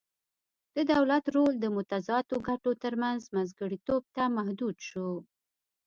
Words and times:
د 0.75 0.77
دولت 0.93 1.25
رول 1.35 1.53
د 1.59 1.65
متضادو 1.75 2.35
ګټو 2.47 2.71
ترمنځ 2.83 3.21
منځګړیتوب 3.35 4.03
ته 4.15 4.23
محدود 4.37 4.77
شو 4.87 5.09